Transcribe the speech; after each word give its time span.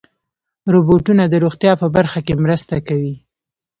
روبوټونه 0.73 1.23
د 1.27 1.33
روغتیا 1.43 1.73
په 1.81 1.87
برخه 1.95 2.19
کې 2.25 2.33
مرسته 2.43 2.75
کوي. 2.87 3.15